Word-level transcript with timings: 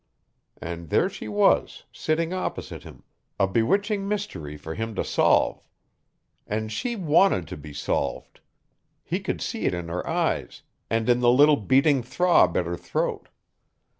And 0.59 0.89
there 0.89 1.11
she 1.11 1.27
was, 1.27 1.83
sitting 1.93 2.33
opposite 2.33 2.81
him, 2.81 3.03
a 3.39 3.45
bewitching 3.45 4.07
mystery 4.07 4.57
for 4.57 4.73
him 4.73 4.95
to 4.95 5.03
solve. 5.03 5.69
And 6.47 6.71
she 6.71 6.95
WANTED 6.95 7.47
to 7.49 7.57
be 7.57 7.71
solved! 7.71 8.39
He 9.03 9.19
could 9.19 9.41
see 9.41 9.65
it 9.65 9.75
in 9.75 9.89
her 9.89 10.09
eyes, 10.09 10.63
and 10.89 11.07
in 11.07 11.19
the 11.19 11.29
little 11.29 11.55
beating 11.55 12.01
throb 12.01 12.57
at 12.57 12.65
her 12.65 12.77
throat. 12.77 13.29